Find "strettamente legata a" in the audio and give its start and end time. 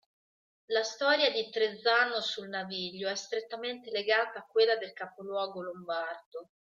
3.13-4.47